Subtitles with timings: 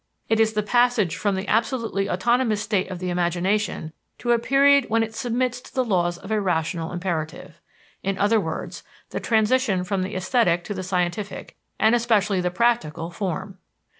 [0.29, 4.89] It is the passage from the absolutely autonomous state of the imagination to a period
[4.89, 7.59] when it submits to the laws of a rational imperative.
[8.01, 13.11] In other words, the transition from the esthetic to the scientific, and especially the practical,
[13.11, 13.59] form.